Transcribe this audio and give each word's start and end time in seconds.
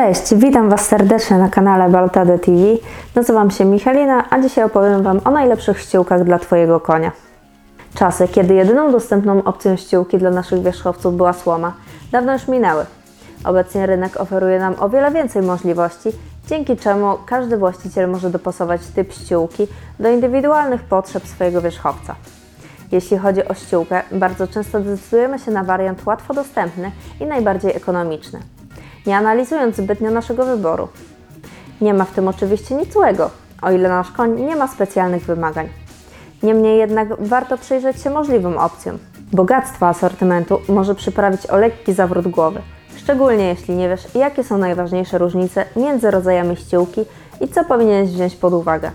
Cześć, 0.00 0.34
witam 0.34 0.70
Was 0.70 0.86
serdecznie 0.86 1.38
na 1.38 1.48
kanale 1.48 1.90
Baltade 1.90 2.38
TV. 2.38 2.58
Nazywam 3.14 3.50
się 3.50 3.64
Michalina, 3.64 4.30
a 4.30 4.40
dzisiaj 4.40 4.64
opowiem 4.64 5.02
Wam 5.02 5.20
o 5.24 5.30
najlepszych 5.30 5.80
ściółkach 5.80 6.24
dla 6.24 6.38
Twojego 6.38 6.80
konia. 6.80 7.12
Czasy, 7.94 8.28
kiedy 8.28 8.54
jedyną 8.54 8.92
dostępną 8.92 9.44
opcją 9.44 9.76
ściółki 9.76 10.18
dla 10.18 10.30
naszych 10.30 10.62
wierzchowców 10.62 11.16
była 11.16 11.32
słoma, 11.32 11.72
dawno 12.12 12.32
już 12.32 12.48
minęły. 12.48 12.86
Obecnie 13.44 13.86
rynek 13.86 14.20
oferuje 14.20 14.58
nam 14.58 14.74
o 14.78 14.88
wiele 14.88 15.10
więcej 15.10 15.42
możliwości, 15.42 16.08
dzięki 16.46 16.76
czemu 16.76 17.16
każdy 17.26 17.56
właściciel 17.56 18.10
może 18.10 18.30
dopasować 18.30 18.86
typ 18.86 19.12
ściółki 19.12 19.66
do 19.98 20.10
indywidualnych 20.10 20.82
potrzeb 20.82 21.26
swojego 21.26 21.60
wierzchowca. 21.60 22.14
Jeśli 22.92 23.18
chodzi 23.18 23.44
o 23.44 23.54
ściółkę, 23.54 24.02
bardzo 24.12 24.46
często 24.46 24.80
decydujemy 24.80 25.38
się 25.38 25.50
na 25.50 25.64
wariant 25.64 26.06
łatwo 26.06 26.34
dostępny 26.34 26.92
i 27.20 27.26
najbardziej 27.26 27.76
ekonomiczny, 27.76 28.40
nie 29.06 29.16
analizując 29.16 29.76
zbytnio 29.76 30.10
naszego 30.10 30.44
wyboru. 30.44 30.88
Nie 31.80 31.94
ma 31.94 32.04
w 32.04 32.12
tym 32.12 32.28
oczywiście 32.28 32.74
nic 32.74 32.92
złego, 32.92 33.30
o 33.62 33.70
ile 33.72 33.88
nasz 33.88 34.10
koń 34.10 34.40
nie 34.40 34.56
ma 34.56 34.68
specjalnych 34.68 35.24
wymagań. 35.24 35.68
Niemniej 36.42 36.78
jednak 36.78 37.08
warto 37.22 37.58
przyjrzeć 37.58 38.02
się 38.02 38.10
możliwym 38.10 38.58
opcjom. 38.58 38.98
Bogactwo 39.32 39.86
asortymentu 39.86 40.60
może 40.68 40.94
przyprawić 40.94 41.46
o 41.46 41.56
lekki 41.56 41.92
zawrót 41.92 42.28
głowy, 42.28 42.62
szczególnie 42.96 43.44
jeśli 43.44 43.74
nie 43.74 43.88
wiesz, 43.88 44.14
jakie 44.14 44.44
są 44.44 44.58
najważniejsze 44.58 45.18
różnice 45.18 45.64
między 45.76 46.10
rodzajami 46.10 46.56
ściółki 46.56 47.04
i 47.40 47.48
co 47.48 47.64
powinieneś 47.64 48.10
wziąć 48.10 48.36
pod 48.36 48.52
uwagę. 48.52 48.90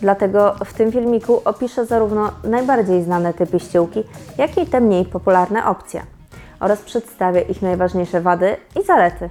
Dlatego 0.00 0.54
w 0.64 0.72
tym 0.72 0.92
filmiku 0.92 1.42
opiszę 1.44 1.86
zarówno 1.86 2.30
najbardziej 2.44 3.02
znane 3.02 3.34
typy 3.34 3.60
ściółki, 3.60 4.04
jak 4.38 4.58
i 4.58 4.66
te 4.66 4.80
mniej 4.80 5.04
popularne 5.04 5.66
opcje 5.66 6.13
oraz 6.60 6.82
przedstawię 6.82 7.40
ich 7.40 7.62
najważniejsze 7.62 8.20
wady 8.20 8.56
i 8.80 8.84
zalety. 8.84 9.30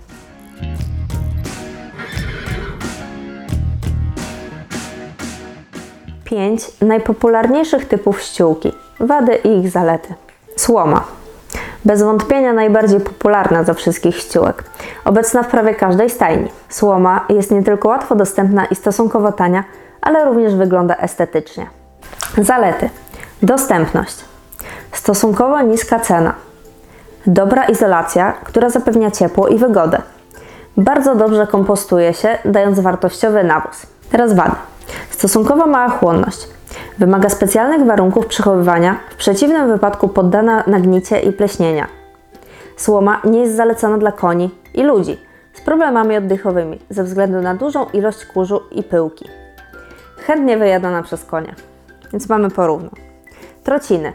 5 6.24 6.82
najpopularniejszych 6.82 7.88
typów 7.88 8.22
ściółki, 8.22 8.74
wady 9.00 9.36
i 9.36 9.60
ich 9.60 9.70
zalety. 9.70 10.14
Słoma. 10.56 11.04
Bez 11.86 12.04
wątpienia 12.04 12.54
najbardziej 12.54 13.00
popularna 13.00 13.64
ze 13.64 13.74
wszystkich 13.74 14.16
ściółek. 14.16 14.64
Obecna 15.06 15.44
w 15.44 15.48
prawie 15.48 15.76
każdej 15.76 16.10
stajni. 16.10 16.50
Słoma 16.70 17.26
jest 17.30 17.52
nie 17.52 17.64
tylko 17.64 17.88
łatwo 17.88 18.16
dostępna 18.16 18.66
i 18.66 18.76
stosunkowo 18.76 19.32
tania, 19.32 19.64
ale 20.02 20.26
również 20.26 20.56
wygląda 20.56 20.96
estetycznie. 20.96 21.68
Zalety. 22.38 22.90
Dostępność. 23.42 24.16
Stosunkowo 24.92 25.62
niska 25.62 26.00
cena. 26.00 26.36
Dobra 27.28 27.66
izolacja, 27.66 28.32
która 28.32 28.70
zapewnia 28.70 29.12
ciepło 29.12 29.48
i 29.48 29.58
wygodę. 29.58 30.02
Bardzo 30.78 31.16
dobrze 31.16 31.48
kompostuje 31.48 32.14
się, 32.14 32.38
dając 32.46 32.80
wartościowy 32.80 33.44
nawóz. 33.44 33.86
Teraz 34.12 34.34
wady. 34.34 34.56
Stosunkowo 35.10 35.68
mała 35.68 35.90
chłonność. 35.90 36.48
Wymaga 37.00 37.30
specjalnych 37.30 37.86
warunków 37.86 38.28
przechowywania, 38.28 38.98
w 39.10 39.16
przeciwnym 39.16 39.68
wypadku 39.68 40.08
poddana 40.08 40.64
nagnicie 40.68 41.20
i 41.20 41.34
pleśnienia. 41.34 41.88
Słoma 42.78 43.22
nie 43.24 43.40
jest 43.40 43.56
zalecana 43.56 43.98
dla 43.98 44.12
koni 44.12 44.52
i 44.74 44.84
ludzi 44.84 45.18
z 45.54 45.62
problemami 45.62 46.18
oddechowymi 46.18 46.80
ze 46.90 47.04
względu 47.04 47.42
na 47.42 47.56
dużą 47.56 47.86
ilość 47.94 48.26
kurzu 48.26 48.62
i 48.72 48.84
pyłki. 48.84 49.30
Chętnie 50.18 50.58
wyjadana 50.58 51.04
przez 51.04 51.26
konia, 51.26 51.56
więc 52.12 52.30
mamy 52.30 52.50
porówno. 52.50 52.90
Trociny. 53.64 54.14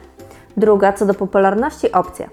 Druga 0.56 0.92
co 0.92 1.06
do 1.06 1.14
popularności 1.14 1.92
opcja. 1.92 2.28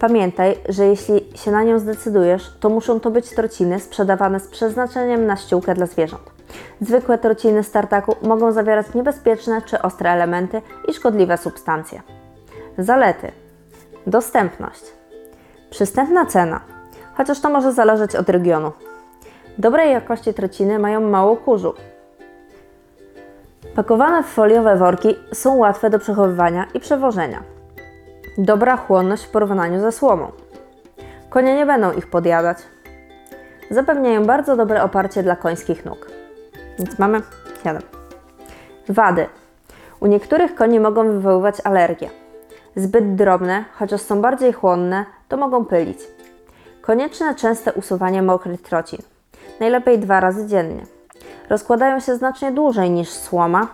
Pamiętaj, 0.00 0.56
że 0.68 0.86
jeśli 0.86 1.28
się 1.34 1.50
na 1.50 1.62
nią 1.62 1.78
zdecydujesz, 1.78 2.56
to 2.60 2.68
muszą 2.68 3.00
to 3.00 3.10
być 3.10 3.30
trociny 3.30 3.80
sprzedawane 3.80 4.40
z 4.40 4.48
przeznaczeniem 4.48 5.26
na 5.26 5.36
ściółkę 5.36 5.74
dla 5.74 5.86
zwierząt. 5.86 6.22
Zwykłe 6.80 7.18
trociny 7.18 7.62
z 7.62 7.70
tartaku 7.70 8.16
mogą 8.22 8.52
zawierać 8.52 8.94
niebezpieczne 8.94 9.62
czy 9.62 9.82
ostre 9.82 10.10
elementy 10.10 10.62
i 10.88 10.94
szkodliwe 10.94 11.38
substancje. 11.38 12.02
Zalety: 12.78 13.32
dostępność, 14.06 14.84
przystępna 15.70 16.26
cena, 16.26 16.60
chociaż 17.14 17.40
to 17.40 17.50
może 17.50 17.72
zależeć 17.72 18.16
od 18.16 18.28
regionu. 18.28 18.72
Dobrej 19.58 19.92
jakości 19.92 20.34
trociny 20.34 20.78
mają 20.78 21.00
mało 21.00 21.36
kurzu. 21.36 21.74
Pakowane 23.74 24.22
w 24.22 24.26
foliowe 24.26 24.76
worki 24.76 25.16
są 25.32 25.56
łatwe 25.56 25.90
do 25.90 25.98
przechowywania 25.98 26.66
i 26.74 26.80
przewożenia. 26.80 27.59
Dobra 28.38 28.76
chłonność 28.76 29.24
w 29.24 29.30
porównaniu 29.30 29.80
ze 29.80 29.92
słomą. 29.92 30.32
Konie 31.30 31.56
nie 31.56 31.66
będą 31.66 31.92
ich 31.92 32.10
podjadać. 32.10 32.58
Zapewniają 33.70 34.24
bardzo 34.24 34.56
dobre 34.56 34.82
oparcie 34.82 35.22
dla 35.22 35.36
końskich 35.36 35.84
nóg. 35.84 36.10
Więc 36.78 36.98
mamy 36.98 37.22
7. 37.64 37.82
Wady. 38.88 39.26
U 40.00 40.06
niektórych 40.06 40.54
koni 40.54 40.80
mogą 40.80 41.04
wywoływać 41.04 41.54
alergie. 41.64 42.10
Zbyt 42.76 43.14
drobne, 43.14 43.64
chociaż 43.72 44.00
są 44.00 44.20
bardziej 44.20 44.52
chłonne, 44.52 45.04
to 45.28 45.36
mogą 45.36 45.64
pylić. 45.64 45.98
Konieczne 46.82 47.34
częste 47.34 47.72
usuwanie 47.72 48.22
mokrych 48.22 48.62
trocin. 48.62 48.98
Najlepiej 49.60 49.98
dwa 49.98 50.20
razy 50.20 50.46
dziennie. 50.46 50.86
Rozkładają 51.48 52.00
się 52.00 52.16
znacznie 52.16 52.52
dłużej 52.52 52.90
niż 52.90 53.08
słoma. 53.08 53.66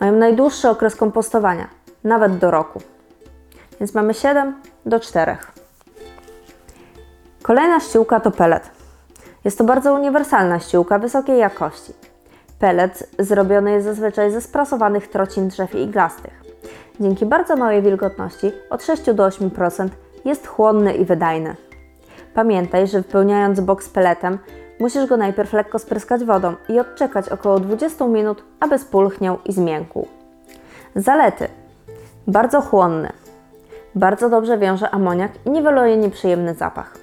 Mają 0.00 0.12
najdłuższy 0.12 0.68
okres 0.68 0.96
kompostowania, 0.96 1.68
nawet 2.04 2.38
do 2.38 2.50
roku. 2.50 2.80
Więc 3.80 3.94
mamy 3.94 4.14
7 4.14 4.54
do 4.86 5.00
4. 5.00 5.36
Kolejna 7.42 7.80
ściółka 7.80 8.20
to 8.20 8.30
pelet. 8.30 8.70
Jest 9.44 9.58
to 9.58 9.64
bardzo 9.64 9.94
uniwersalna 9.94 10.60
ściółka 10.60 10.98
wysokiej 10.98 11.38
jakości. 11.38 11.92
Pelet 12.58 13.10
zrobiony 13.18 13.70
jest 13.70 13.86
zazwyczaj 13.86 14.30
ze 14.30 14.40
sprasowanych 14.40 15.08
trocin 15.08 15.48
drzew 15.48 15.74
iglastych. 15.74 16.42
Dzięki 17.00 17.26
bardzo 17.26 17.56
małej 17.56 17.82
wilgotności, 17.82 18.52
od 18.70 18.84
6 18.84 19.12
do 19.12 19.28
8%, 19.28 19.88
jest 20.24 20.46
chłonny 20.46 20.94
i 20.94 21.04
wydajny. 21.04 21.56
Pamiętaj, 22.34 22.86
że 22.88 23.02
wypełniając 23.02 23.60
boks 23.60 23.88
peletem, 23.88 24.38
musisz 24.80 25.06
go 25.06 25.16
najpierw 25.16 25.52
lekko 25.52 25.78
spryskać 25.78 26.24
wodą 26.24 26.54
i 26.68 26.80
odczekać 26.80 27.28
około 27.28 27.60
20 27.60 28.06
minut, 28.06 28.44
aby 28.60 28.78
spulchniał 28.78 29.38
i 29.44 29.52
zmiękł. 29.52 30.06
Zalety. 30.96 31.48
Bardzo 32.26 32.60
chłonny. 32.60 33.12
Bardzo 33.94 34.28
dobrze 34.28 34.58
wiąże 34.58 34.90
amoniak 34.90 35.32
i 35.44 35.50
niweluje 35.50 35.96
nieprzyjemny 35.96 36.54
zapach. 36.54 36.94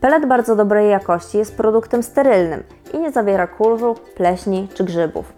Pelet 0.00 0.26
bardzo 0.26 0.56
dobrej 0.56 0.90
jakości 0.90 1.38
jest 1.38 1.56
produktem 1.56 2.02
sterylnym 2.02 2.62
i 2.94 2.98
nie 2.98 3.12
zawiera 3.12 3.46
kurzu, 3.46 3.94
pleśni 4.16 4.68
czy 4.74 4.84
grzybów. 4.84 5.32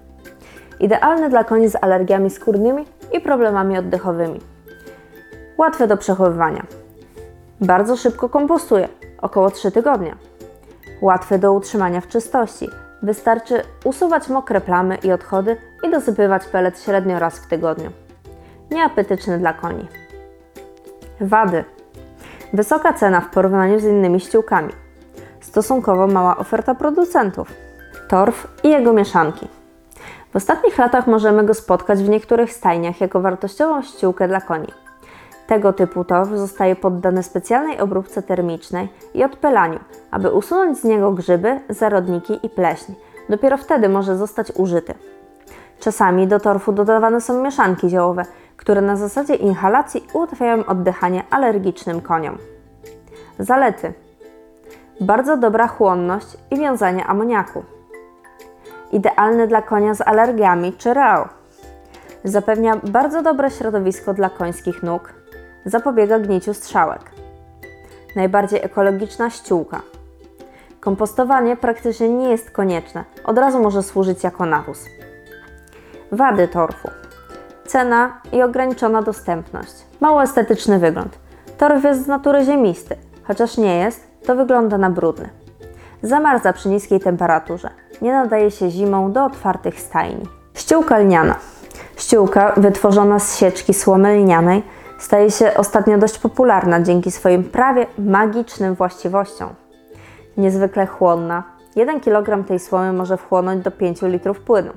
Idealny 0.80 1.28
dla 1.30 1.44
koni 1.44 1.68
z 1.68 1.76
alergiami 1.80 2.30
skórnymi 2.30 2.86
i 3.12 3.20
problemami 3.20 3.78
oddechowymi. 3.78 4.40
Łatwy 5.58 5.86
do 5.86 5.96
przechowywania. 5.96 6.66
Bardzo 7.60 7.96
szybko 7.96 8.28
kompostuje, 8.28 8.88
około 9.20 9.50
3 9.50 9.72
tygodnie. 9.72 10.14
Łatwy 11.00 11.38
do 11.38 11.52
utrzymania 11.52 12.00
w 12.00 12.08
czystości. 12.08 12.68
Wystarczy 13.02 13.62
usuwać 13.84 14.28
mokre 14.28 14.60
plamy 14.60 14.98
i 15.02 15.12
odchody 15.12 15.56
i 15.82 15.90
dosypywać 15.90 16.46
pelet 16.46 16.80
średnio 16.80 17.18
raz 17.18 17.38
w 17.38 17.48
tygodniu. 17.48 17.90
Nieapetyczny 18.70 19.38
dla 19.38 19.52
koni. 19.52 19.88
Wady. 21.22 21.64
Wysoka 22.52 22.92
cena 22.92 23.20
w 23.20 23.30
porównaniu 23.30 23.80
z 23.80 23.84
innymi 23.84 24.20
ściółkami. 24.20 24.72
Stosunkowo 25.40 26.06
mała 26.06 26.36
oferta 26.36 26.74
producentów. 26.74 27.48
Torf 28.08 28.48
i 28.64 28.68
jego 28.68 28.92
mieszanki. 28.92 29.48
W 30.32 30.36
ostatnich 30.36 30.78
latach 30.78 31.06
możemy 31.06 31.44
go 31.44 31.54
spotkać 31.54 32.02
w 32.02 32.08
niektórych 32.08 32.52
stajniach 32.52 33.00
jako 33.00 33.20
wartościową 33.20 33.82
ściółkę 33.82 34.28
dla 34.28 34.40
koni. 34.40 34.68
Tego 35.46 35.72
typu 35.72 36.04
torf 36.04 36.30
zostaje 36.30 36.76
poddany 36.76 37.22
specjalnej 37.22 37.80
obróbce 37.80 38.22
termicznej 38.22 38.88
i 39.14 39.24
odpylaniu, 39.24 39.78
aby 40.10 40.30
usunąć 40.30 40.78
z 40.78 40.84
niego 40.84 41.12
grzyby, 41.12 41.60
zarodniki 41.68 42.40
i 42.42 42.50
pleśń. 42.50 42.92
Dopiero 43.28 43.56
wtedy 43.56 43.88
może 43.88 44.16
zostać 44.16 44.52
użyty. 44.56 44.94
Czasami 45.80 46.26
do 46.26 46.40
torfu 46.40 46.72
dodawane 46.72 47.20
są 47.20 47.42
mieszanki 47.42 47.88
ziołowe, 47.88 48.24
które 48.62 48.80
na 48.80 48.96
zasadzie 48.96 49.34
inhalacji 49.34 50.06
ułatwiają 50.12 50.66
oddychanie 50.66 51.22
alergicznym 51.30 52.00
koniom. 52.00 52.38
Zalety: 53.38 53.92
bardzo 55.00 55.36
dobra 55.36 55.68
chłonność 55.68 56.26
i 56.50 56.56
wiązanie 56.56 57.06
amoniaku. 57.06 57.64
Idealny 58.92 59.46
dla 59.46 59.62
konia 59.62 59.94
z 59.94 60.00
alergiami 60.00 60.72
czy 60.72 60.94
rao. 60.94 61.28
Zapewnia 62.24 62.76
bardzo 62.76 63.22
dobre 63.22 63.50
środowisko 63.50 64.14
dla 64.14 64.30
końskich 64.30 64.82
nóg. 64.82 65.12
Zapobiega 65.64 66.18
gniciu 66.18 66.54
strzałek. 66.54 67.10
Najbardziej 68.16 68.60
ekologiczna 68.64 69.30
ściółka. 69.30 69.80
Kompostowanie 70.80 71.56
praktycznie 71.56 72.08
nie 72.08 72.28
jest 72.30 72.50
konieczne, 72.50 73.04
od 73.24 73.38
razu 73.38 73.62
może 73.62 73.82
służyć 73.82 74.24
jako 74.24 74.46
nawóz. 74.46 74.84
Wady 76.12 76.48
torfu. 76.48 77.01
Cena 77.72 78.20
i 78.32 78.42
ograniczona 78.42 79.02
dostępność. 79.02 79.72
Mało 80.00 80.22
estetyczny 80.22 80.78
wygląd. 80.78 81.18
Torf 81.58 81.84
jest 81.84 82.04
z 82.04 82.06
natury 82.06 82.44
ziemisty, 82.44 82.96
chociaż 83.22 83.56
nie 83.56 83.76
jest, 83.78 84.06
to 84.26 84.36
wygląda 84.36 84.78
na 84.78 84.90
brudny. 84.90 85.28
Zamarza 86.02 86.52
przy 86.52 86.68
niskiej 86.68 87.00
temperaturze. 87.00 87.70
Nie 88.02 88.12
nadaje 88.12 88.50
się 88.50 88.70
zimą 88.70 89.12
do 89.12 89.24
otwartych 89.24 89.80
stajni. 89.80 90.22
Ściółka 90.54 90.98
lniana. 90.98 91.34
Ściółka 91.96 92.52
wytworzona 92.56 93.18
z 93.18 93.38
sieczki 93.38 93.74
słomy 93.74 94.16
lnianej 94.16 94.62
staje 94.98 95.30
się 95.30 95.54
ostatnio 95.56 95.98
dość 95.98 96.18
popularna 96.18 96.82
dzięki 96.82 97.10
swoim 97.10 97.44
prawie 97.44 97.86
magicznym 97.98 98.74
właściwościom. 98.74 99.48
Niezwykle 100.36 100.86
chłonna. 100.86 101.42
1 101.76 102.00
kg 102.00 102.48
tej 102.48 102.58
słomy 102.58 102.92
może 102.92 103.16
wchłonąć 103.16 103.64
do 103.64 103.70
5 103.70 104.02
litrów 104.02 104.40
płynu. 104.40 104.72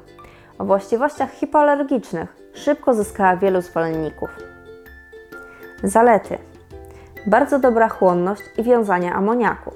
O 0.59 0.65
właściwościach 0.65 1.31
hipoalergicznych 1.31 2.35
szybko 2.53 2.93
zyskała 2.93 3.37
wielu 3.37 3.61
zwolenników. 3.61 4.29
Zalety. 5.83 6.37
Bardzo 7.27 7.59
dobra 7.59 7.89
chłonność 7.89 8.41
i 8.57 8.63
wiązanie 8.63 9.13
amoniaku. 9.13 9.71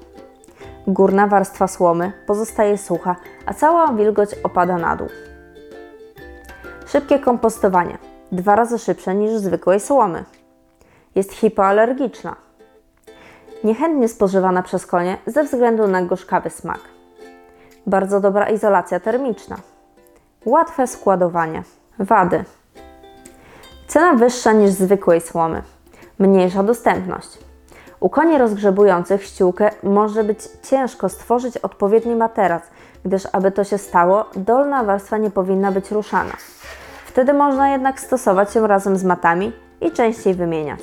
Górna 0.88 1.28
warstwa 1.28 1.68
słomy 1.68 2.12
pozostaje 2.28 2.78
sucha, 2.78 3.16
a 3.46 3.54
cała 3.54 3.94
wilgoć 3.94 4.30
opada 4.44 4.78
na 4.78 4.96
dół. 4.96 5.08
Szybkie 6.88 7.20
kompostowanie. 7.20 7.98
Dwa 8.32 8.56
razy 8.56 8.80
szybsze 8.80 9.16
niż 9.16 9.32
zwykłej 9.32 9.80
słomy. 9.80 10.24
Jest 11.16 11.34
hipoalergiczna. 11.34 12.36
Niechętnie 13.64 14.08
spożywana 14.08 14.64
przez 14.64 14.86
konie 14.86 15.18
ze 15.25 15.44
względu 15.44 15.88
na 15.88 16.02
gorzkawy 16.02 16.50
smak. 16.50 16.80
Bardzo 17.88 18.20
dobra 18.20 18.50
izolacja 18.50 19.00
termiczna. 19.00 19.58
Łatwe 20.45 20.88
składowanie. 20.88 21.63
Wady. 22.00 22.44
Cena 23.88 24.13
wyższa 24.13 24.51
niż 24.51 24.71
zwykłej 24.71 25.21
słomy. 25.21 25.63
Mniejsza 26.19 26.63
dostępność. 26.63 27.38
U 28.00 28.09
koni 28.09 28.38
rozgrzebujących 28.38 29.24
ściółkę 29.25 29.69
może 29.83 30.24
być 30.24 30.39
ciężko 30.63 31.09
stworzyć 31.09 31.57
odpowiedni 31.57 32.15
materac, 32.15 32.63
gdyż 33.06 33.24
aby 33.31 33.51
to 33.51 33.63
się 33.63 33.77
stało, 33.77 34.25
dolna 34.36 34.83
warstwa 34.83 35.18
nie 35.18 35.31
powinna 35.31 35.71
być 35.71 35.91
ruszana. 35.91 36.33
Wtedy 37.06 37.33
można 37.33 37.69
jednak 37.69 38.00
stosować 38.00 38.56
ją 38.56 38.68
razem 38.68 38.97
z 38.97 39.03
matami 39.03 39.51
i 39.81 39.91
częściej 39.91 40.33
wymieniać. 40.33 40.80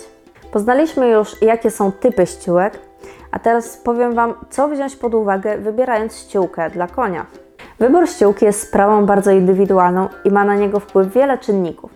Poznaliśmy 0.53 1.09
już, 1.09 1.43
jakie 1.43 1.71
są 1.71 1.93
typy 1.93 2.27
ściółek, 2.27 2.79
a 3.31 3.39
teraz 3.39 3.77
powiem 3.77 4.15
Wam, 4.15 4.35
co 4.51 4.69
wziąć 4.69 4.97
pod 4.97 5.15
uwagę, 5.15 5.59
wybierając 5.59 6.17
ściółkę 6.17 6.71
dla 6.71 6.87
konia. 6.87 7.27
Wybór 7.79 8.09
ściółki 8.09 8.45
jest 8.45 8.69
sprawą 8.69 9.07
bardzo 9.07 9.31
indywidualną 9.31 10.09
i 10.25 10.31
ma 10.31 10.45
na 10.45 10.55
niego 10.55 10.81
wpływ 10.81 11.13
wiele 11.13 11.39
czynników. 11.39 11.91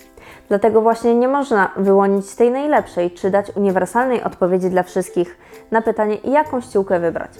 Dlatego 0.48 0.80
właśnie 0.80 1.14
nie 1.14 1.28
można 1.28 1.70
wyłonić 1.76 2.34
tej 2.34 2.50
najlepszej, 2.50 3.10
czy 3.10 3.30
dać 3.30 3.56
uniwersalnej 3.56 4.22
odpowiedzi 4.22 4.70
dla 4.70 4.82
wszystkich 4.82 5.38
na 5.70 5.82
pytanie, 5.82 6.16
jaką 6.24 6.60
ściółkę 6.60 7.00
wybrać. 7.00 7.30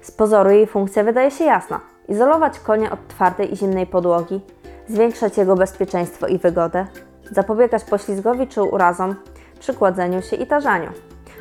Z 0.00 0.10
pozoru 0.10 0.50
jej 0.50 0.66
funkcja 0.66 1.04
wydaje 1.04 1.30
się 1.30 1.44
jasna: 1.44 1.80
izolować 2.08 2.60
konia 2.60 2.90
od 2.90 3.08
twardej 3.08 3.52
i 3.52 3.56
zimnej 3.56 3.86
podłogi, 3.86 4.40
zwiększać 4.88 5.38
jego 5.38 5.56
bezpieczeństwo 5.56 6.26
i 6.26 6.38
wygodę, 6.38 6.86
zapobiegać 7.30 7.84
poślizgowi 7.84 8.46
czy 8.46 8.62
urazom 8.62 9.14
przy 9.60 9.74
kładzeniu 9.74 10.22
się 10.22 10.36
i 10.36 10.46
tarzaniu 10.46 10.90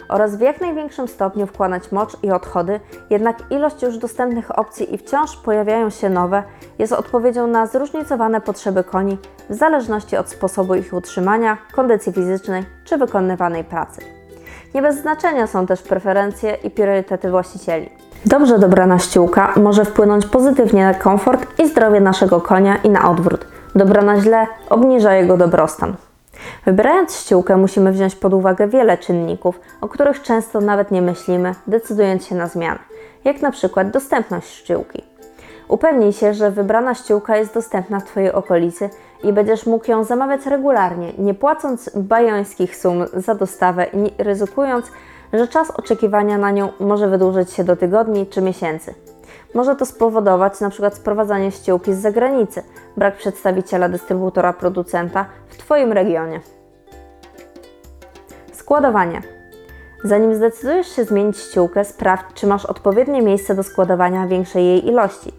oraz 0.09 0.36
w 0.36 0.42
jak 0.42 0.62
największym 0.62 1.07
stopniu 1.07 1.48
wkładać 1.48 1.92
mocz 1.92 2.18
i 2.24 2.31
odchody, 2.31 2.80
jednak 3.09 3.38
ilość 3.50 3.83
już 3.83 3.98
dostępnych 3.98 4.59
opcji 4.59 4.95
i 4.95 4.98
wciąż 4.98 5.38
pojawiają 5.38 5.89
się 5.89 6.09
nowe 6.09 6.44
jest 6.80 6.94
odpowiedzią 6.94 7.48
na 7.48 7.68
zróżnicowane 7.68 8.42
potrzeby 8.42 8.83
koni 8.83 9.18
w 9.50 9.54
zależności 9.54 10.18
od 10.18 10.30
sposobu 10.30 10.75
ich 10.75 10.94
utrzymania, 10.94 11.57
kondycji 11.75 12.13
fizycznej 12.13 12.65
czy 12.83 12.98
wykonywanej 12.98 13.63
pracy. 13.63 14.01
Nie 14.75 14.81
bez 14.81 15.01
znaczenia 15.01 15.48
są 15.48 15.65
też 15.65 15.81
preferencje 15.81 16.57
i 16.63 16.69
priorytety 16.69 17.31
właścicieli. 17.31 17.89
Dobrze 18.25 18.59
dobrana 18.59 19.00
ściółka 19.00 19.54
może 19.56 19.86
wpłynąć 19.86 20.25
pozytywnie 20.25 20.86
na 20.86 20.94
komfort 20.94 21.59
i 21.59 21.68
zdrowie 21.68 22.00
naszego 22.00 22.42
konia 22.42 22.75
i 22.75 22.89
na 22.89 23.09
odwrót. 23.12 23.45
Dobrana 23.75 24.21
źle 24.21 24.48
obniża 24.69 25.13
jego 25.13 25.38
dobrostan. 25.38 25.95
Wybierając 26.65 27.15
ściółkę 27.15 27.57
musimy 27.57 27.91
wziąć 27.91 28.15
pod 28.15 28.33
uwagę 28.33 28.67
wiele 28.67 28.97
czynników, 28.97 29.59
o 29.81 29.88
których 29.88 30.21
często 30.21 30.61
nawet 30.61 30.91
nie 30.91 31.01
myślimy, 31.01 31.55
decydując 31.67 32.25
się 32.25 32.35
na 32.35 32.47
zmianę, 32.47 32.79
jak 33.25 33.41
na 33.41 33.51
przykład 33.51 33.91
dostępność 33.91 34.47
ściółki. 34.47 35.03
Upewnij 35.67 36.13
się, 36.13 36.33
że 36.33 36.51
wybrana 36.51 36.95
ściółka 36.95 37.38
jest 37.38 37.53
dostępna 37.53 37.99
w 37.99 38.03
Twojej 38.03 38.31
okolicy 38.31 38.89
i 39.23 39.33
będziesz 39.33 39.65
mógł 39.65 39.91
ją 39.91 40.03
zamawiać 40.03 40.45
regularnie, 40.45 41.13
nie 41.17 41.33
płacąc 41.33 41.89
bajońskich 41.95 42.75
sum 42.75 43.05
za 43.13 43.35
dostawę 43.35 43.85
i 43.94 44.23
ryzykując, 44.23 44.91
że 45.33 45.47
czas 45.47 45.71
oczekiwania 45.71 46.38
na 46.38 46.51
nią 46.51 46.69
może 46.79 47.09
wydłużyć 47.09 47.51
się 47.51 47.63
do 47.63 47.75
tygodni 47.75 48.27
czy 48.27 48.41
miesięcy. 48.41 48.94
Może 49.53 49.75
to 49.75 49.85
spowodować 49.85 50.61
np. 50.61 50.91
sprowadzanie 50.91 51.51
ściółki 51.51 51.93
z 51.93 51.97
zagranicy, 51.97 52.63
brak 52.97 53.17
przedstawiciela 53.17 53.89
dystrybutora 53.89 54.53
producenta 54.53 55.25
w 55.47 55.57
Twoim 55.57 55.91
regionie. 55.93 56.39
Składowanie. 58.53 59.21
Zanim 60.03 60.35
zdecydujesz 60.35 60.87
się 60.87 61.03
zmienić 61.03 61.37
ściółkę, 61.37 61.85
sprawdź, 61.85 62.25
czy 62.33 62.47
masz 62.47 62.65
odpowiednie 62.65 63.21
miejsce 63.21 63.55
do 63.55 63.63
składowania 63.63 64.27
większej 64.27 64.65
jej 64.65 64.87
ilości. 64.87 65.33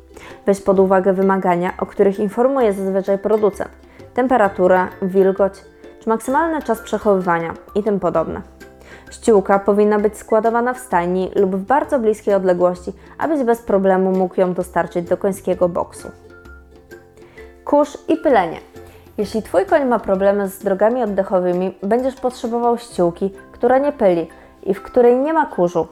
Weź 0.46 0.60
pod 0.60 0.80
uwagę 0.80 1.12
wymagania, 1.12 1.72
o 1.78 1.86
których 1.86 2.18
informuje 2.18 2.72
zazwyczaj 2.72 3.18
producent, 3.18 3.70
temperatura, 4.14 4.88
wilgoć, 5.02 5.52
czy 6.00 6.08
maksymalny 6.08 6.62
czas 6.62 6.80
przechowywania 6.80 7.54
i 7.74 7.82
tym 7.82 8.00
podobne. 8.00 8.42
Ściółka 9.10 9.58
powinna 9.58 9.98
być 9.98 10.18
składowana 10.18 10.74
w 10.74 10.78
stajni 10.78 11.30
lub 11.36 11.56
w 11.56 11.64
bardzo 11.64 11.98
bliskiej 11.98 12.34
odległości, 12.34 12.92
abyś 13.18 13.42
bez 13.42 13.62
problemu 13.62 14.12
mógł 14.12 14.40
ją 14.40 14.54
dostarczyć 14.54 15.08
do 15.08 15.16
końskiego 15.16 15.68
boksu. 15.68 16.08
Kurz 17.64 17.98
i 18.08 18.16
pylenie. 18.16 18.60
Jeśli 19.18 19.42
Twój 19.42 19.66
koń 19.66 19.84
ma 19.84 19.98
problemy 19.98 20.48
z 20.48 20.58
drogami 20.58 21.02
oddechowymi, 21.02 21.74
będziesz 21.82 22.14
potrzebował 22.14 22.78
ściółki, 22.78 23.30
która 23.52 23.78
nie 23.78 23.92
pyli 23.92 24.28
i 24.62 24.74
w 24.74 24.82
której 24.82 25.16
nie 25.16 25.32
ma 25.32 25.46
kurzu 25.46 25.86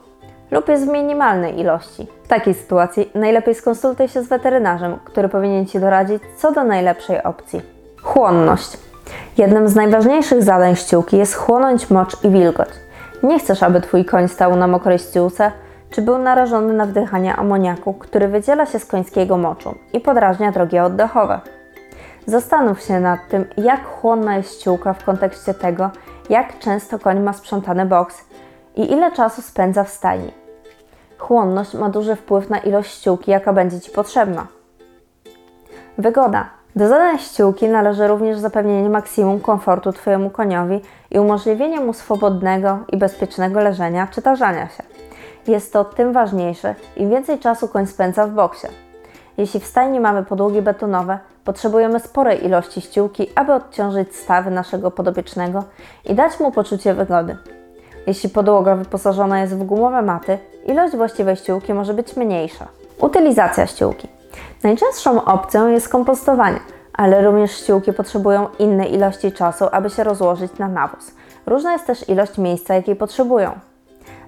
lub 0.51 0.69
jest 0.69 0.87
w 0.87 0.89
minimalnej 0.89 1.61
ilości. 1.61 2.07
W 2.25 2.29
takiej 2.29 2.55
sytuacji 2.55 3.11
najlepiej 3.15 3.55
skonsultuj 3.55 4.09
się 4.09 4.23
z 4.23 4.29
weterynarzem, 4.29 4.99
który 5.05 5.29
powinien 5.29 5.67
Ci 5.67 5.81
doradzić 5.81 6.23
co 6.37 6.53
do 6.53 6.65
najlepszej 6.65 7.23
opcji. 7.23 7.63
Chłonność. 8.03 8.79
Jednym 9.39 9.69
z 9.69 9.75
najważniejszych 9.75 10.43
zadań 10.43 10.77
ściółki 10.77 11.17
jest 11.17 11.35
chłonąć 11.35 11.91
mocz 11.91 12.25
i 12.25 12.31
wilgoć. 12.31 12.69
Nie 13.27 13.39
chcesz, 13.39 13.63
aby 13.63 13.81
Twój 13.81 14.05
koń 14.05 14.29
stał 14.29 14.57
na 14.57 14.67
mokrej 14.67 14.99
ściółce, 14.99 15.53
czy 15.91 16.03
był 16.03 16.19
narażony 16.19 16.73
na 16.75 16.87
wdychanie 16.87 17.37
amoniaku, 17.37 17.95
który 17.95 18.29
wydziela 18.29 18.67
się 18.67 18.79
z 18.79 18.87
końskiego 18.87 19.37
moczu 19.37 19.75
i 19.93 20.01
podrażnia 20.01 20.53
drogi 20.53 20.79
oddechowe. 20.79 21.41
Zastanów 22.27 22.83
się 22.83 23.01
nad 23.01 23.21
tym, 23.29 23.45
jak 23.57 23.87
chłonna 23.87 24.37
jest 24.37 24.61
ściółka 24.61 24.93
w 24.93 25.05
kontekście 25.05 25.55
tego, 25.55 25.91
jak 26.31 26.59
często 26.59 26.99
koń 26.99 27.21
ma 27.21 27.33
sprzątany 27.33 27.87
boks 27.87 28.25
i 28.77 28.93
ile 28.93 29.13
czasu 29.13 29.43
spędza 29.43 29.85
w 29.85 29.91
stajni. 29.91 30.33
Chłonność 31.19 31.75
ma 31.75 31.89
duży 31.89 32.17
wpływ 32.17 32.51
na 32.51 32.59
ilość 32.59 32.95
ściółki, 32.95 33.31
jaka 33.31 33.53
będzie 33.53 33.81
Ci 33.81 33.91
potrzebna. 33.91 34.47
Wygoda. 35.99 36.56
Do 36.77 36.89
zadań 36.89 37.19
ściółki 37.19 37.69
należy 37.69 38.09
również 38.09 38.39
zapewnienie 38.39 38.89
maksimum 38.89 39.41
komfortu 39.41 39.93
Twojemu 39.93 40.31
koniowi 40.31 40.81
i 41.11 41.19
umożliwienie 41.19 41.81
mu 41.81 41.93
swobodnego 41.93 42.79
i 42.93 42.97
bezpiecznego 42.97 43.61
leżenia 43.61 44.09
czy 44.11 44.23
tarzania 44.23 44.69
się. 44.69 44.83
Jest 45.47 45.73
to 45.73 45.85
tym 45.85 46.13
ważniejsze, 46.13 46.75
im 46.97 47.11
więcej 47.11 47.39
czasu 47.39 47.69
koń 47.69 47.87
spędza 47.87 48.27
w 48.27 48.31
boksie. 48.31 48.67
Jeśli 49.39 49.61
w 49.61 49.67
stajni 49.67 50.01
mamy 50.01 50.25
podłogi 50.25 50.63
betonowe, 50.63 51.19
potrzebujemy 51.45 52.01
sporej 52.01 52.45
ilości 52.45 52.81
ściółki, 52.81 53.31
aby 53.35 53.53
odciążyć 53.53 54.17
stawy 54.17 54.51
naszego 54.51 54.91
podobiecznego 54.91 55.65
i 56.05 56.15
dać 56.15 56.41
mu 56.41 56.53
poczucie 56.53 56.95
wygody. 56.95 57.37
Jeśli 58.07 58.29
podłoga 58.29 58.77
wyposażona 58.77 59.41
jest 59.41 59.57
w 59.57 59.63
gumowe 59.63 60.03
maty, 60.03 60.39
ilość 60.67 60.97
właściwej 60.97 61.37
ściółki 61.37 61.75
może 61.75 61.95
być 61.95 62.17
mniejsza. 62.17 62.67
Utylizacja 63.01 63.67
ściółki. 63.67 64.16
Najczęstszą 64.63 65.25
opcją 65.25 65.69
jest 65.69 65.89
kompostowanie, 65.89 66.61
ale 66.93 67.25
również 67.25 67.51
ściółki 67.51 67.93
potrzebują 67.93 68.49
innej 68.59 68.95
ilości 68.95 69.33
czasu, 69.33 69.65
aby 69.73 69.91
się 69.91 70.05
rozłożyć 70.05 70.59
na 70.59 70.69
nawóz. 70.69 71.15
Różna 71.47 71.73
jest 71.73 71.87
też 71.87 72.09
ilość 72.09 72.39
miejsca, 72.39 72.75
jakiej 72.75 72.97
potrzebują. 72.97 73.51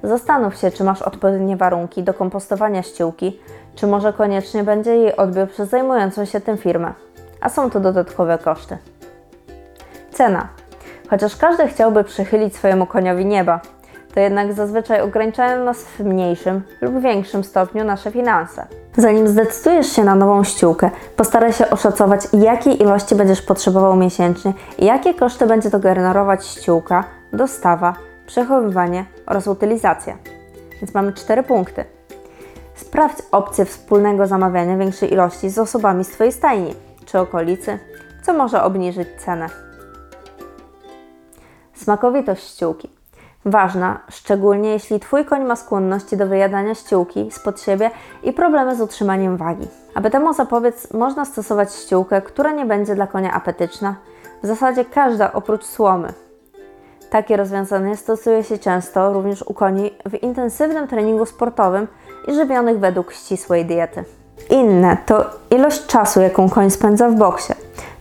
Zastanów 0.03 0.57
się, 0.57 0.71
czy 0.71 0.85
masz 0.85 1.03
odpowiednie 1.03 1.57
warunki 1.57 2.03
do 2.03 2.15
kompostowania 2.15 2.83
ściółki, 2.83 3.41
czy 3.75 3.87
może 3.87 4.13
koniecznie 4.13 4.65
będzie 4.65 4.97
jej 4.97 5.17
odbiór 5.17 5.49
przez 5.49 5.69
zajmującą 5.69 6.25
się 6.25 6.41
tym 6.41 6.59
firmę. 6.59 6.93
A 7.41 7.49
są 7.49 7.71
to 7.71 7.81
dodatkowe 7.81 8.39
koszty. 8.39 8.79
Cena. 10.13 10.49
Chociaż 11.11 11.37
każdy 11.37 11.69
chciałby 11.69 12.05
przychylić 12.05 12.57
swojemu 12.57 12.87
koniowi 12.87 13.27
nieba, 13.27 13.61
to 14.15 14.21
jednak 14.21 14.53
zazwyczaj 14.53 15.01
ograniczają 15.01 15.65
nas 15.65 15.85
w 15.85 16.01
mniejszym 16.01 16.63
lub 16.81 17.01
większym 17.01 17.45
stopniu 17.45 17.85
nasze 17.85 18.11
finanse. 18.11 18.67
Zanim 18.99 19.29
zdecydujesz 19.29 19.93
się 19.93 20.05
na 20.05 20.15
nową 20.15 20.45
ściółkę, 20.45 20.91
postaraj 21.17 21.53
się 21.53 21.71
oszacować, 21.71 22.21
jakiej 22.33 22.83
ilości 22.83 23.15
będziesz 23.15 23.43
potrzebował 23.43 23.97
miesięcznie 23.97 24.53
i 24.79 24.85
jakie 24.85 25.15
koszty 25.15 25.47
będzie 25.47 25.71
to 25.71 25.79
generować 25.79 26.47
ściółka, 26.47 27.05
dostawa, 27.33 27.95
przechowywanie 28.27 29.05
oraz 29.27 29.47
utylizacja. 29.47 30.17
Więc 30.81 30.95
mamy 30.95 31.13
cztery 31.13 31.43
punkty. 31.43 31.85
Sprawdź 32.75 33.19
opcję 33.33 33.65
wspólnego 33.65 34.27
zamawiania 34.27 34.77
większej 34.77 35.13
ilości 35.13 35.51
z 35.51 35.59
osobami 35.59 36.05
z 36.05 36.09
Twojej 36.09 36.33
stajni 36.33 36.75
czy 37.07 37.19
okolicy, 37.19 37.79
co 38.23 38.33
może 38.33 38.63
obniżyć 38.63 39.09
cenę. 39.19 39.47
Smakowitość 41.75 42.55
ściółki. 42.55 42.98
Ważna, 43.45 44.01
szczególnie 44.11 44.71
jeśli 44.71 45.01
Twój 45.01 45.25
koń 45.25 45.45
ma 45.45 45.57
skłonności 45.57 46.17
do 46.17 46.27
wyjadania 46.27 46.75
ściółki 46.75 47.31
spod 47.31 47.61
siebie 47.61 47.91
i 48.23 48.33
problemy 48.33 48.77
z 48.77 48.81
utrzymaniem 48.81 49.37
wagi. 49.37 49.69
Aby 49.95 50.11
temu 50.11 50.33
zapobiec, 50.33 50.93
można 50.93 51.25
stosować 51.25 51.75
ściółkę, 51.75 52.23
która 52.23 52.53
nie 52.53 52.67
będzie 52.67 52.95
dla 52.95 53.07
konia 53.07 53.33
apetyczna, 53.33 53.95
w 54.43 54.47
zasadzie 54.47 54.85
każda 54.85 55.33
oprócz 55.33 55.65
słomy. 55.65 56.13
Takie 57.11 57.37
rozwiązanie 57.37 57.97
stosuje 57.97 58.45
się 58.45 58.59
często 58.59 59.13
również 59.13 59.43
u 59.43 59.55
koni 59.55 59.91
w 60.11 60.23
intensywnym 60.23 60.89
treningu 60.89 61.27
sportowym 61.27 61.87
i 62.29 62.35
żywionych 62.35 62.79
według 62.79 63.13
ścisłej 63.13 63.67
diety. 63.67 64.05
Inne 64.51 64.97
to 65.07 65.25
ilość 65.51 65.87
czasu, 65.87 66.21
jaką 66.21 66.49
koń 66.49 66.71
spędza 66.71 67.09
w 67.09 67.15
boksie, 67.15 67.53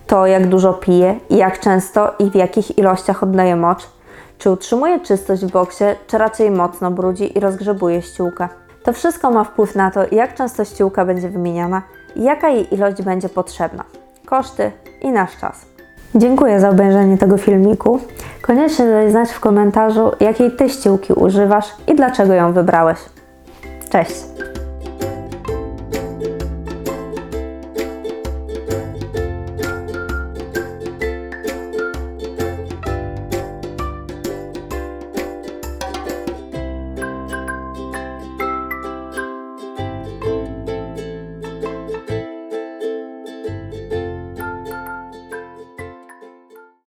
to 0.06 0.26
jak 0.26 0.46
dużo 0.46 0.72
pije 0.72 1.20
jak 1.30 1.60
często 1.60 2.14
i 2.18 2.30
w 2.30 2.34
jakich 2.34 2.78
ilościach 2.78 3.22
oddaje 3.22 3.56
mocz, 3.56 3.97
czy 4.38 4.50
utrzymuje 4.50 5.00
czystość 5.00 5.44
w 5.44 5.50
boksie, 5.50 5.84
czy 6.06 6.18
raczej 6.18 6.50
mocno 6.50 6.90
brudzi 6.90 7.38
i 7.38 7.40
rozgrzebuje 7.40 8.02
ściółkę. 8.02 8.48
To 8.82 8.92
wszystko 8.92 9.30
ma 9.30 9.44
wpływ 9.44 9.74
na 9.74 9.90
to, 9.90 10.00
jak 10.12 10.34
często 10.34 10.64
ściółka 10.64 11.04
będzie 11.04 11.28
wymieniana 11.28 11.82
jaka 12.16 12.48
jej 12.48 12.74
ilość 12.74 13.02
będzie 13.02 13.28
potrzebna. 13.28 13.84
Koszty 14.26 14.72
i 15.02 15.10
nasz 15.10 15.36
czas. 15.36 15.66
Dziękuję 16.14 16.60
za 16.60 16.70
obejrzenie 16.70 17.18
tego 17.18 17.38
filmiku. 17.38 18.00
Koniecznie 18.42 18.86
daj 18.86 19.10
znać 19.10 19.30
w 19.30 19.40
komentarzu, 19.40 20.10
jakiej 20.20 20.50
Ty 20.50 20.68
ściółki 20.68 21.12
używasz 21.12 21.66
i 21.86 21.94
dlaczego 21.94 22.34
ją 22.34 22.52
wybrałeś. 22.52 22.98
Cześć! 23.90 24.37